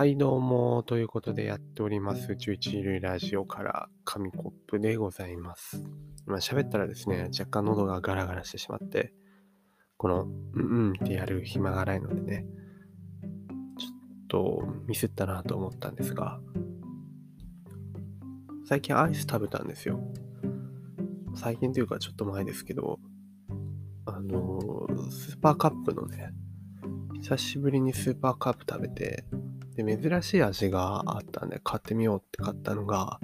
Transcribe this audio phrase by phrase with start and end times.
[0.00, 0.82] はい、どうも。
[0.82, 5.82] ということでやっております、11類ラジオから紙コップでございます。
[6.26, 9.12] 今喋ったらですね、若干喉がガラガラしてしまって、
[9.98, 12.46] この、うんうんってやる暇がないのでね、
[13.78, 16.40] ちょっとミスったなと思ったんですが、
[18.64, 20.00] 最近アイス食べたんですよ。
[21.34, 22.98] 最近というかちょっと前ですけど、
[24.06, 26.30] あの、スーパーカップのね、
[27.20, 29.26] 久しぶりにスーパーカップ食べて、
[29.76, 33.20] で、珍しい味があったんで買ってみようって買ったのが、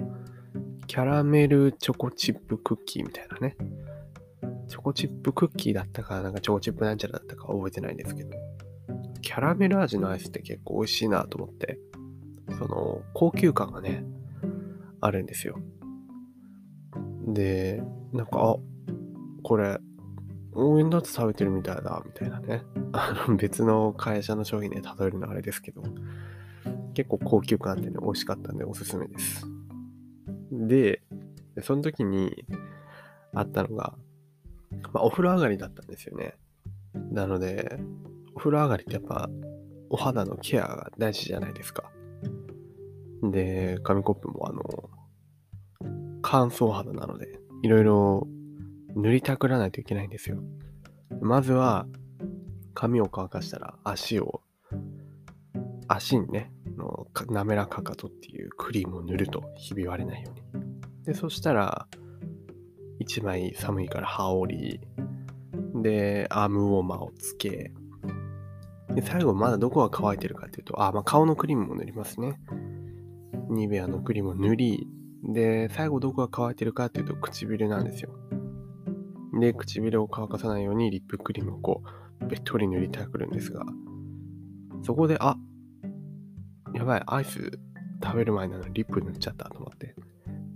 [0.87, 3.57] キャラメルチョコチップクッキーみたいなね。
[4.67, 8.31] チョコチップクッキーだったか、なんかチョコチップなんちゃらだったか覚えてないんですけど、
[9.21, 11.79] キャラメル味のアイスって結構美味しいなと思って、
[12.57, 14.05] その、高級感がね、
[15.01, 15.59] あるんですよ。
[17.27, 18.55] で、なんか、あ、
[19.43, 19.79] これ、
[20.53, 22.63] 応援だと食べてるみたいだ、みたいなね。
[22.93, 25.83] あの、別の会社の商品で例えるのはあれですけど、
[26.97, 29.45] 結構高級感あってね、美味しかったんでおすすめです。
[30.51, 31.03] で、
[31.61, 32.43] その時に
[33.35, 33.93] あったのが、
[34.93, 36.33] まあ、お風呂上がりだったんですよね。
[37.11, 37.79] なので、
[38.33, 39.29] お風呂上がりってやっぱ
[39.91, 41.91] お肌のケアが大事じゃないですか。
[43.21, 44.89] で、紙コップもあの、
[46.23, 48.27] 乾燥肌なので、いろいろ
[48.95, 50.39] 塗りたくらないといけないんですよ。
[51.21, 51.85] まずは、
[52.73, 54.41] 髪を乾かしたら足を、
[55.87, 61.03] 足にね、の滑らかかとっていうクリームを塗るとひび割れないように。
[61.05, 61.87] で、そしたら、
[62.99, 64.79] 一枚寒いから羽織
[65.75, 67.71] り、で、アームウォーマーをつけ、
[68.93, 72.39] で、最後まだどこが乾いてるかっていうと、あ、まあ、顔のクリームも塗りますね。
[73.49, 74.87] ニベアのクリームを塗り、
[75.23, 78.11] で、最後どこが乾いてるかっていうと唇なんですよ。
[79.39, 81.83] で、唇を乾かさないようにリップクリームをこ
[82.21, 83.65] う、べっとり塗りたくるんですが、
[84.83, 85.37] そこで、あ、
[86.77, 87.59] やばい、アイス
[88.03, 89.95] 食べる前なのにリップ塗っちゃったと思って、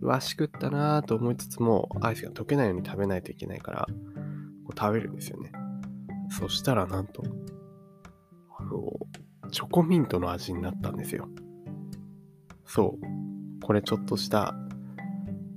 [0.02, 3.88] うわ、しくったなーと思いつつも、アイスが溶けないように食べないといけないから、
[4.66, 5.52] こう食べるんですよね。
[6.30, 7.24] そしたらなんと、
[8.56, 11.28] あの、チョコミントの味になったんですよ。
[12.66, 13.66] そう。
[13.66, 14.54] これちょっとした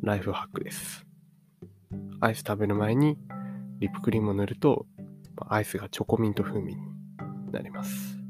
[0.00, 1.04] ライフハックです。
[2.20, 3.19] アイス食べる前に
[3.80, 4.86] リップクリームを塗ると、
[5.47, 6.82] アイスがチョコミント風味に
[7.53, 8.23] なります。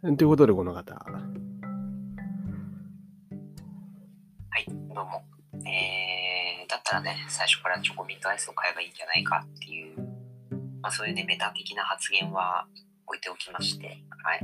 [0.00, 0.94] ということで、この方。
[0.94, 1.00] は
[4.60, 5.24] い、どうも。
[5.66, 9.96] えー、だったらね、最初からチョコミントアイスを買えばいいんじゃないかっていう、
[10.80, 12.68] まあそういうね、メタ的な発言は
[13.08, 14.40] 置いておきまして、はい。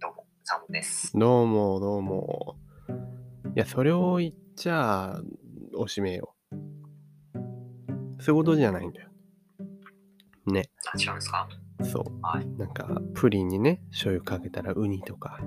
[0.00, 1.12] どうも、サムです。
[1.16, 2.56] どうも、どうも。
[3.54, 5.20] いや、それを言っちゃ、
[5.76, 6.34] おしめよ。
[8.18, 9.08] そういうことじゃないんだよ。
[10.46, 11.48] ね、あ、違うんですか？
[11.82, 12.04] そう。
[12.22, 12.46] はい。
[12.58, 15.40] なんか、プリンにね、醤油かけたらウニとか、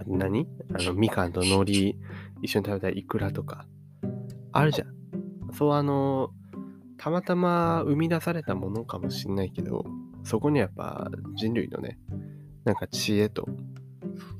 [0.00, 0.46] あと何？
[0.74, 1.72] あの、みかんと海苔
[2.42, 3.66] 一緒に食べたらイクラとか、
[4.52, 4.94] あるじゃん。
[5.52, 6.30] そう、あの、
[6.98, 9.84] たまたま生み出されたものかもしんないけど、
[10.24, 11.98] そこにやっぱ人類のね、
[12.64, 13.46] なんか知恵と、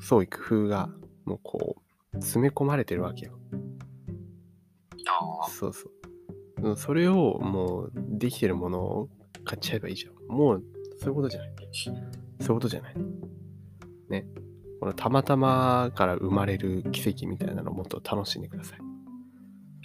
[0.00, 0.90] 創意工夫が、
[1.24, 1.76] もうこ
[2.12, 3.38] う、詰め込まれてるわけよ。
[5.06, 5.88] ああ、そうそ
[6.70, 6.76] う。
[6.76, 9.08] それをもう、できてるものを
[9.48, 10.36] 買っちゃえばいいじゃん。
[10.36, 10.64] もう、
[10.98, 11.50] そういうことじゃない。
[11.82, 12.94] そういうことじゃない。
[14.10, 14.26] ね。
[14.78, 18.78] このたまたまから生まれる奇跡みたいなのをもっと楽しんでください。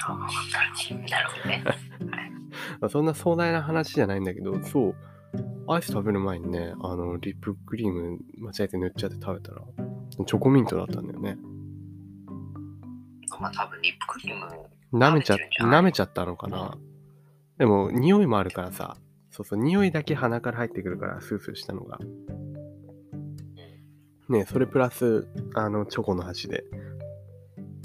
[0.06, 1.63] あ あ、なるほどね。
[2.81, 4.96] まあそんな壮大な話じゃないんだけど、そう、
[5.68, 9.62] アイス食べる前にね、あの、リップクリーム間違えて塗っちゃって食べたら、
[10.25, 11.38] チョコミントだったんだよね。
[13.40, 14.45] まあ多分リップクリーム、
[15.00, 16.78] 舐めちゃ舐めちゃったのかな。
[17.57, 18.97] でも、匂いもあるからさ、
[19.33, 21.97] そうそう、匂いだけ鼻から入ってくるから、スースーしたのが。
[24.29, 26.63] ねそれプラス、あの、チョコの味で、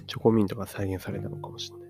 [0.06, 1.88] チョコミントが再現されたのかもしれない。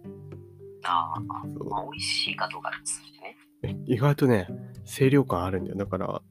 [0.84, 3.37] ああ、そうまあ美味しいかどうかですね。
[3.64, 4.46] え意外とね、
[4.84, 5.76] 清涼感あるんだよ。
[5.76, 6.22] だから、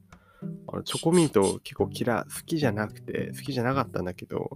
[0.68, 4.50] あのチョコミント結構嫌い、好きじゃなくて、好きじゃなかったんだけど、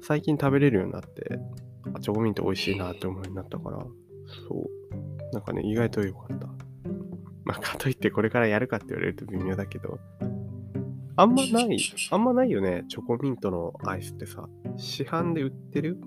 [0.00, 1.38] 最近食べれるようになって、
[1.94, 3.78] あチョコミント美味しいなって思うようになったから、
[4.48, 5.34] そう。
[5.34, 6.48] なんかね、意外と良かった。
[7.44, 9.98] まあ、かといってこれからやるかって言われると微妙だけど、
[11.16, 11.78] あんまない、
[12.10, 15.98] あんまないよね、チョコミントのアイスってさ、市販で売ってる？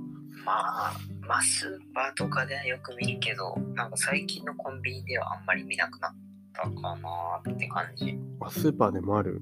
[0.46, 6.16] まあ、まあスーパーとかではよく見るけど、なんか最近のコンビニではあんまり見なくなっ
[6.54, 8.18] たかなって感じ。
[8.40, 9.42] あ、スーパーでもある？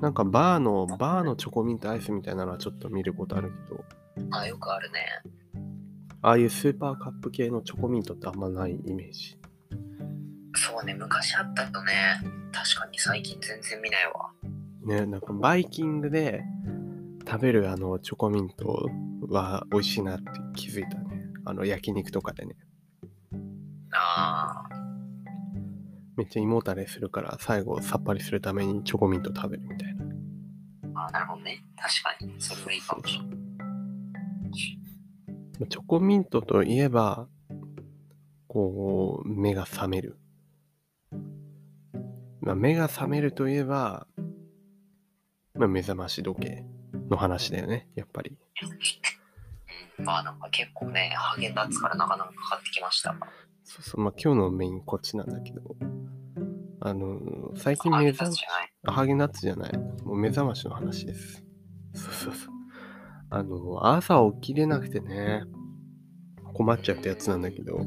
[0.00, 3.84] なんかバーの、バーのチョコミントアイスみたいなのはちょっと見ることあるけど、
[4.30, 5.00] あ、よくあるね。
[6.20, 9.37] ああいうスーパーカップ系のチョコミントってあんまないイメージ。
[10.58, 11.92] そうね、昔あったとね、
[12.52, 14.30] 確かに最近全然見ないわ。
[14.84, 16.42] ね、なんかバイキングで
[17.26, 18.88] 食べるあのチョコミント
[19.28, 20.24] は美味しいなって
[20.56, 21.22] 気づいたね。
[21.44, 22.56] あの焼肉とかでね。
[23.92, 24.74] ああ、
[26.16, 30.04] めっちゃ胃もたれするから最後さっぱりするためにチョコミント食べるみたいな。
[30.94, 31.62] あーなるほどね。
[31.76, 32.34] 確かに。
[32.40, 33.38] それはいいかもしれない。
[35.68, 37.28] チョコミントといえば、
[38.46, 40.18] こう、目が覚める。
[42.48, 44.06] まあ、目が覚めるといえば、
[45.54, 46.64] まあ、目覚まし時計
[47.10, 48.38] の話だよね、やっぱり。
[48.62, 53.16] うんまあなんか結構ね、ハーゲンダッツからなかなかかかってきました。
[53.64, 55.60] そうそう、まあ、今日のメインこっちなんだけど、
[56.80, 57.18] あの、
[57.56, 58.44] 最近目覚まし
[58.84, 59.76] ハーゲンダッツじゃない。
[59.76, 61.44] もう目覚ましの話です。
[61.94, 62.54] そうそうそう。
[63.28, 65.42] あの、朝起きれなくてね、
[66.54, 67.80] 困っちゃったやつなんだけど、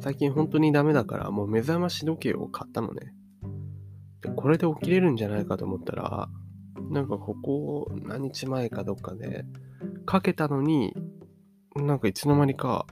[0.00, 3.14] 最近本当にダメだから、もう目覚まし時計を買ったのね。
[4.36, 6.28] これで起きれるんじゃないかと思ったら、
[6.90, 9.44] なんかここ何日前かどっかで、
[10.06, 10.94] かけたのに、
[11.76, 12.86] なんかいつの間にか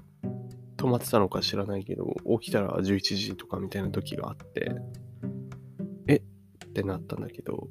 [0.76, 4.76] 止まってたのか知らないけど、起きたら11時とかみたいな時があって、
[6.06, 6.16] え？
[6.16, 7.68] ってなったんだけど、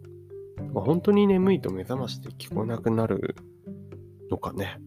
[0.74, 3.36] まあ、本当に眠いと目覚まして聞こえなくなる
[4.30, 4.80] のかね。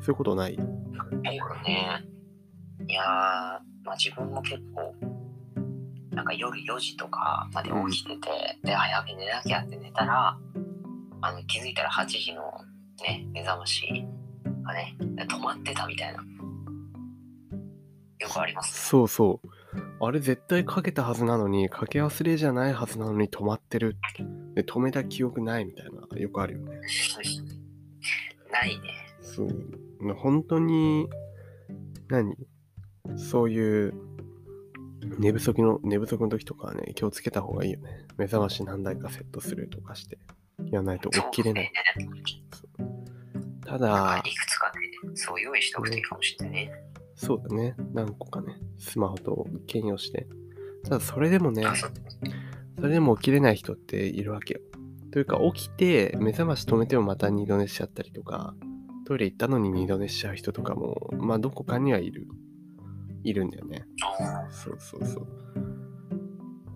[0.00, 0.56] そういうことない？
[0.56, 0.66] そう
[1.20, 2.04] ね。
[2.88, 4.94] いやー、まあ自分も結構、
[6.28, 10.38] か夜4時とかまで起きてて、で、早く寝なきゃって寝たら、
[11.20, 12.42] あの気づいたら8時の
[13.02, 13.82] ね、目覚まし
[14.64, 16.22] がね、止まってたみたいな。
[18.20, 18.88] よくあります。
[18.88, 19.48] そうそう。
[20.00, 23.96] あれ絶対かけたはずなのに、かけ忘れじゃないはずなのに止まってる。
[24.54, 26.80] で、止めた記憶ないみたいな、よくあるよね。
[28.50, 28.82] ないね。
[29.20, 29.48] そう。
[30.16, 31.08] 本当に、
[32.08, 32.34] 何？
[33.16, 33.94] そういう、
[35.18, 38.06] 寝不足の、寝不足の時とかはね、気をつけた方がいいよね。
[38.16, 40.18] 目覚まし何台かセットするとかして、
[40.70, 41.72] やらないと起きれない。
[43.64, 44.72] たまだあ、い、くつか
[45.04, 46.72] ね、そう用意しておくといいかもしれないね。
[47.14, 47.74] そうだね。
[47.92, 50.28] 何個かね、スマホと兼用して。
[50.84, 51.64] ただ、それでもね、
[52.76, 54.60] それでも起きれない人っているわけよ。
[55.10, 58.54] というか、起きて、目覚まし止めてもまた二度寝しちゃったりとか、
[59.04, 62.28] トイレ行ったのに二度寝しちゃう人とかも、まあ、どこかにはいる。
[63.24, 63.86] いるんだよね。
[64.20, 65.26] あそうそうそう。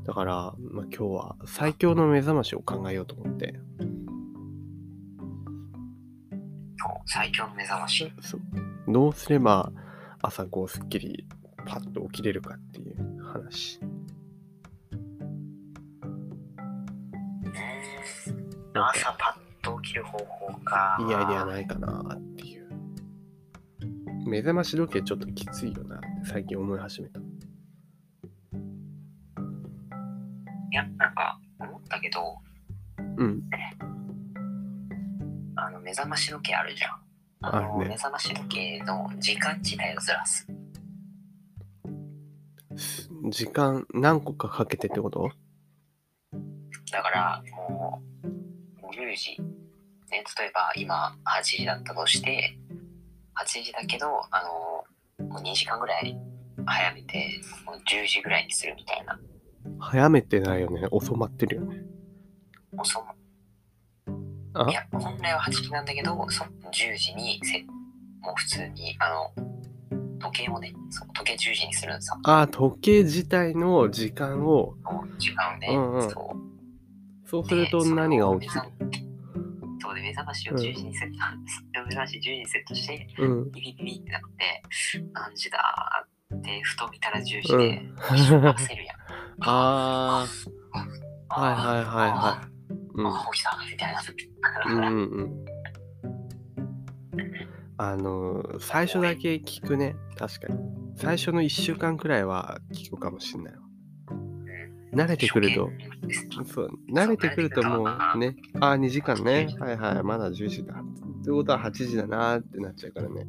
[0.05, 3.55] だから、まあ、今日は最強の目覚ましを考えようと思って。
[7.07, 8.13] 最強の目覚まし。
[8.21, 8.41] そう
[8.89, 9.73] どうすれば
[10.21, 11.27] 朝こうすっきり
[11.67, 13.81] パッと起きれるかっていう話。
[18.75, 20.97] 朝パッと起きる方法か。
[21.01, 22.32] いいアイデアないかなっ。
[24.33, 27.21] 目覚まし時計ちょっときついよなって最近思い始めた。
[27.21, 27.23] い
[30.71, 32.39] や、なんか思ったけど、
[33.19, 33.43] うん。
[35.55, 36.97] あの目覚まし時計あるじゃん。
[37.43, 40.49] あのね目覚まし時計の時間自体をずらす。
[43.29, 45.31] 時間何個かかけてってこと？
[46.91, 48.03] だからも
[48.83, 49.43] う10時、
[50.11, 52.57] ね、例えば今8時だったとして、
[53.35, 54.43] 8時だけど、あ
[55.19, 56.17] のもう2時間ぐらい
[56.67, 59.19] 早めて、もう10時ぐらいにするみたいな。
[59.79, 60.87] 早めてないよね。
[60.91, 61.83] 遅まってるよね。
[62.77, 63.07] 遅も
[64.55, 64.69] あ？
[64.69, 67.63] いや、本来は8時なんだけど、そ10時にせ、
[68.21, 69.33] もう普通に、あの、
[70.19, 72.19] 時計をね、そう時計10時にするんですよ。
[72.25, 74.75] あ、時計自体の時間を、
[75.19, 77.29] 時間をね、うんうんそう。
[77.29, 78.61] そうすると何が起きる？
[79.81, 81.17] そうで、目覚ましを10時にセット、
[81.95, 83.51] 目覚まし10時にセットして、うん。
[83.53, 84.63] ビビビビってなって、
[85.13, 87.95] 何時だーって、ふと見たら10時うで、ん。
[87.99, 88.97] 焦るやん。
[89.45, 90.27] あ
[91.29, 92.53] あ、はいはいはいはい。
[92.95, 94.03] うんあ起きたみたいな。
[94.67, 95.45] うんうんうん。
[97.79, 99.97] あの、最初だけ聞くね。
[100.17, 100.59] 確かに。
[100.95, 103.61] 最初の1週間くらいは聞くかもしんないわ。
[104.95, 105.71] 慣れてくると、
[106.53, 109.49] そう、慣れてくるともうね、ああ、2時間ね。
[109.59, 110.75] はいはい、まだ10時だ。
[111.23, 113.27] ってことは8時だなーってなっちゃうからね。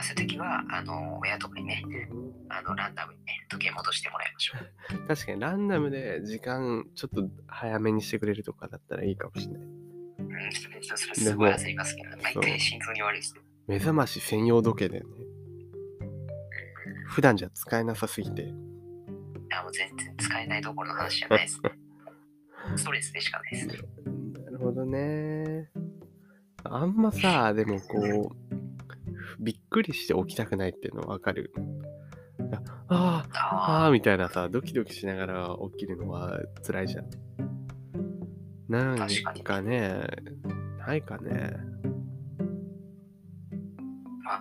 [0.00, 1.82] そういう時は、あの、親とかにね、
[2.48, 4.54] あの、ランダムにね、時計戻してもらいましょ
[5.04, 5.06] う。
[5.08, 9.62] 確かにランダムで時間ちょっと早めにしてくれるとかだったらいいかもしれない。
[9.62, 9.66] う
[10.48, 13.26] ん、それそれすごい焦りますけど、大そう体心臓に悪いで。
[13.66, 15.16] 目覚まし専用時計だよね。
[17.06, 18.42] 普段じゃ使えなさすぎて。
[18.42, 18.46] い
[19.50, 21.72] や、もう全然使えないどころの話じゃないですね。
[22.76, 23.74] ストレスでしかないですね。
[24.44, 25.70] なるほどね。
[26.64, 31.52] あんまさ、でもこう、びっくりして起きたくないっていうのわかる。
[32.88, 37.06] ああ、あああ、みたいなさ、ドキドキしながら起きるのは辛いじゃん。
[38.68, 39.08] なん
[39.44, 40.06] かね、
[40.78, 41.52] ないかね。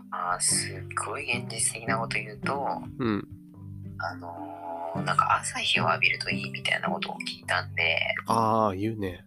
[0.10, 3.28] まあ、すっごい現実的なこと言うと、うん。
[4.00, 4.58] あのー
[5.04, 9.24] なんか朝日を浴びるといいみたいなことを聞いたんで、ああ、言うね。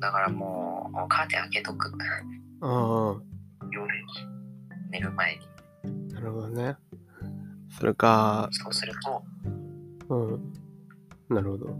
[0.00, 1.92] だからもう、カーテン開けとく。
[2.60, 3.20] あ
[3.70, 4.02] 夜に、
[4.90, 5.48] 寝る前に。
[6.10, 6.76] あ、なるほどね。
[7.70, 9.24] それか、そうすると、
[10.14, 10.52] うん。
[11.34, 11.76] なるほど。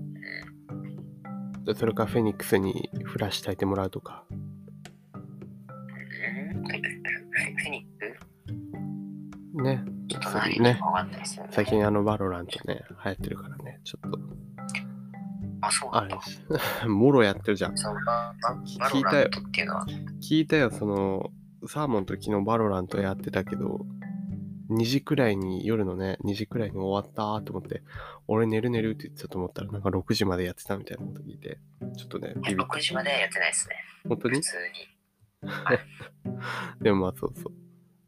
[1.65, 4.25] でそれか、フェニックスにフラッシュ焚いてもらうとか。
[4.31, 4.43] うん
[6.65, 7.89] フェニッ
[9.55, 9.63] ク？
[9.63, 9.85] ね。
[10.09, 10.29] ちょっと
[10.63, 10.81] ね。
[11.51, 13.81] 最近あの、バロラントね、流行ってるからね。
[13.85, 14.19] ちょっと、
[15.63, 16.21] あ、そうなんだ。
[16.89, 17.75] もろやってるじゃん。
[17.75, 19.31] 聞いたよ
[20.21, 21.31] 聞いたよ、その、
[21.67, 23.87] サーモンと昨日バロラントやってたけど、
[24.71, 27.83] 2時くらいに、夜のね、2時くらいに終わったと思って、
[28.27, 31.59] 俺寝る寝るって言ってたと思ったら、なんか6時までやってたみたいなこと聞いて、
[31.97, 33.77] ちょっとね、ビビっ6時まではやってないですね。
[34.09, 34.37] 本当に？
[34.37, 35.53] 普通に。
[36.83, 37.53] でもまあそうそう。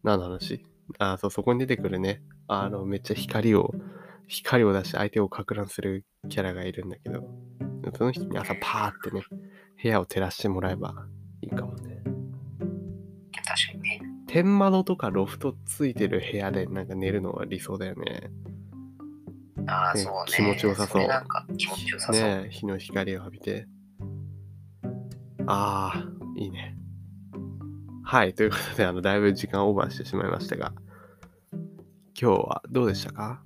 [0.03, 0.65] 何の話？
[0.99, 3.75] あ、そう、そこに出てくるね、あの、めっちゃ光を、
[4.27, 7.29] 光を出して相手をか乱するキャラがいるんだけど、
[7.93, 9.23] その人に朝パーってね、
[9.83, 10.95] 部屋を照らしてもらえば
[11.43, 12.03] いいかもね。
[13.47, 14.01] 確かにね。
[14.27, 18.31] 天窓とかロフトついてる部屋でなんか寝るのは理想だよね。
[19.67, 20.19] ああ、ねそうね。
[20.27, 22.23] 気持ちよさそうれなんか気持ちよさそう。
[22.23, 23.67] ねえ日の光を浴びて。
[25.47, 26.77] ああ、いいね。
[28.03, 30.73] はい、ということで、あの、だいぶ時間オーバーしてしまいましたが、
[32.21, 33.43] 今日はどうでしたか？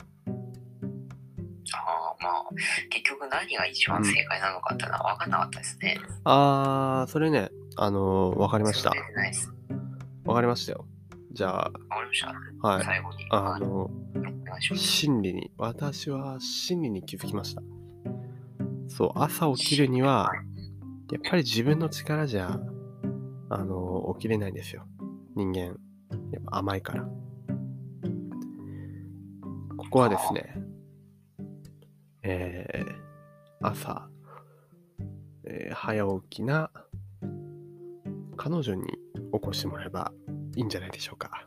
[1.74, 2.87] ああ、まあ、結
[3.28, 6.00] 局何が一番正解なのかってのは分かんなかったですね。
[6.24, 8.96] あー、それね、あのーわかりました出。
[9.00, 9.52] てないです。
[10.24, 10.86] わかりましたよ。
[11.32, 12.68] じゃあ、分かりました。
[12.68, 12.84] はい。
[12.84, 13.26] 最後に。
[13.30, 13.90] あの、お
[14.44, 14.82] 願いします。
[14.82, 17.62] 真理に、私は真理に気づきました。
[18.88, 20.30] そう、朝起きるには、
[21.12, 22.58] やっぱり自分の力じゃ、
[23.50, 24.86] あの、起きれないんですよ。
[25.36, 25.76] 人間、やっ
[26.50, 27.04] ぱ甘いから。
[29.76, 30.54] ここはですね、
[32.22, 33.07] えー、
[33.68, 34.08] 朝、
[35.44, 36.70] えー早起きな
[38.36, 38.86] 彼女に
[39.32, 40.12] 起こしてもらえば
[40.56, 41.46] いいんじゃないでしょうか。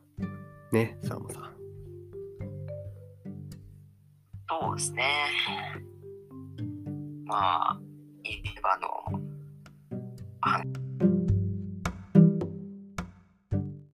[0.72, 1.44] ね、サーモさん。
[4.50, 5.04] そうですね。
[7.26, 7.80] まあ、
[8.24, 10.81] いえばあの、